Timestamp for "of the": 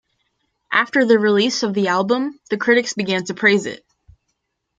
1.61-1.89